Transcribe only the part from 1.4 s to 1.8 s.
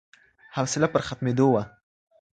وه